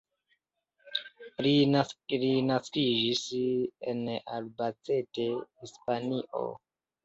Li 1.47 2.31
naskiĝis 2.55 3.23
en 3.95 4.03
Albacete, 4.41 5.31
Hispanio. 5.63 6.47